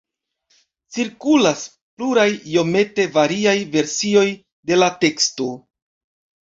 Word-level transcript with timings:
Cirkulas 0.95 1.61
pluraj 1.99 2.25
iomete 2.55 3.07
variaj 3.21 3.57
versioj 3.79 4.27
de 4.73 4.83
la 4.85 4.93
teksto. 5.07 5.55